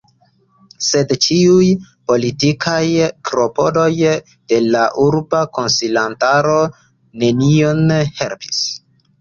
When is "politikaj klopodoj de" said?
2.11-4.61